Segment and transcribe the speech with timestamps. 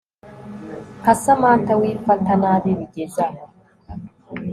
[0.99, 3.41] nka Samantha wifata nabi bigezaho